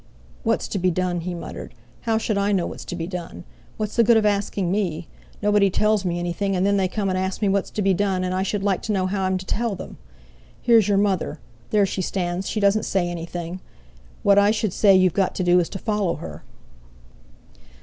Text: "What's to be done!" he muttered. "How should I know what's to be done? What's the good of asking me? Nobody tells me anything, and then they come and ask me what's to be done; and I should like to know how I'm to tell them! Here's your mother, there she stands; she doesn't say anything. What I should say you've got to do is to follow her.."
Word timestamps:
"What's 0.41 0.67
to 0.69 0.79
be 0.79 0.89
done!" 0.89 1.19
he 1.19 1.35
muttered. 1.35 1.75
"How 2.09 2.17
should 2.17 2.35
I 2.35 2.51
know 2.51 2.65
what's 2.65 2.85
to 2.85 2.95
be 2.95 3.05
done? 3.05 3.43
What's 3.77 3.95
the 3.97 4.03
good 4.03 4.17
of 4.17 4.25
asking 4.25 4.71
me? 4.71 5.07
Nobody 5.43 5.69
tells 5.69 6.03
me 6.05 6.17
anything, 6.17 6.55
and 6.55 6.65
then 6.65 6.77
they 6.77 6.87
come 6.87 7.07
and 7.09 7.17
ask 7.19 7.39
me 7.39 7.49
what's 7.49 7.69
to 7.69 7.83
be 7.83 7.93
done; 7.93 8.23
and 8.23 8.33
I 8.33 8.41
should 8.41 8.63
like 8.63 8.81
to 8.89 8.91
know 8.91 9.05
how 9.05 9.21
I'm 9.25 9.37
to 9.37 9.45
tell 9.45 9.75
them! 9.75 9.99
Here's 10.59 10.87
your 10.87 10.97
mother, 10.97 11.39
there 11.69 11.85
she 11.85 12.01
stands; 12.01 12.49
she 12.49 12.59
doesn't 12.59 12.81
say 12.81 13.09
anything. 13.11 13.59
What 14.23 14.39
I 14.39 14.49
should 14.49 14.73
say 14.73 14.95
you've 14.95 15.13
got 15.13 15.35
to 15.35 15.43
do 15.43 15.59
is 15.59 15.69
to 15.69 15.77
follow 15.77 16.15
her.." 16.15 16.41